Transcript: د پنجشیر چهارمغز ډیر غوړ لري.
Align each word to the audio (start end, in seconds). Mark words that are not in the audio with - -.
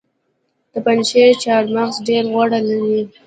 د 0.73 0.73
پنجشیر 0.85 1.29
چهارمغز 1.43 1.95
ډیر 2.07 2.23
غوړ 2.31 2.49
لري. 2.69 3.01